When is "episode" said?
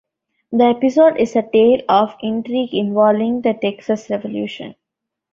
0.63-1.17